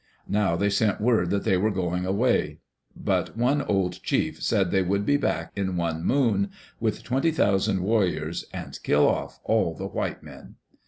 Now 0.27 0.55
they 0.55 0.71
sent 0.71 0.99
word 0.99 1.29
that 1.29 1.43
they 1.43 1.57
were 1.57 1.69
going 1.69 2.07
away. 2.07 2.57
But 2.95 3.37
one 3.37 3.61
old 3.61 4.01
chief 4.01 4.41
said 4.41 4.71
they 4.71 4.81
would 4.81 5.05
be 5.05 5.15
back" 5.15 5.51
in 5.55 5.77
one 5.77 6.03
moon" 6.03 6.49
with 6.79 7.03
twenty 7.03 7.29
thousand 7.29 7.83
warriors 7.83 8.43
and 8.51 8.79
kill 8.81 9.05
oflF 9.05 9.35
all 9.43 9.75
the 9.75 9.85
white 9.85 10.23
men. 10.23 10.55